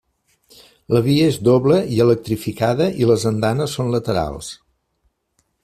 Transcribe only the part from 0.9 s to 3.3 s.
La via és doble i electrificada i les